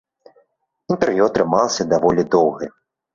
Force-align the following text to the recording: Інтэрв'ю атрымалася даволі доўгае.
Інтэрв'ю 0.93 1.27
атрымалася 1.31 1.87
даволі 1.93 2.25
доўгае. 2.37 2.71